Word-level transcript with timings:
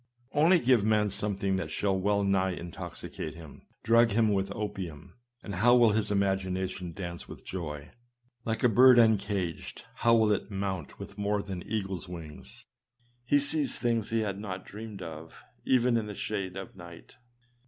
Only 0.31 0.57
give 0.57 0.83
man 0.83 1.09
something 1.09 1.57
that 1.57 1.69
shall 1.69 1.93
w 1.95 2.09
r 2.09 2.13
ell 2.17 2.23
nigh 2.23 2.53
intoxicate 2.53 3.35
him; 3.35 3.67
drug 3.83 4.09
him 4.09 4.33
with 4.33 4.51
opium; 4.55 5.13
and 5.43 5.53
how 5.53 5.75
will 5.75 5.91
his 5.91 6.09
imagination 6.11 6.91
dance 6.91 7.27
with 7.29 7.45
joy! 7.45 7.91
Like 8.43 8.63
a 8.63 8.67
bird 8.67 8.97
uncaged, 8.97 9.85
how^ 9.99 10.17
will 10.19 10.31
it 10.31 10.49
mount 10.49 10.97
with 10.97 11.19
more 11.19 11.43
than 11.43 11.61
eagle's 11.69 12.09
wings! 12.09 12.65
He 13.25 13.37
sees 13.37 13.77
things 13.77 14.09
he 14.09 14.21
had 14.21 14.39
not 14.39 14.65
dreamed 14.65 15.03
of 15.03 15.43
even 15.65 15.95
in 15.97 16.07
the 16.07 16.15
shades 16.15 16.55
of 16.55 16.75
night. 16.75 17.17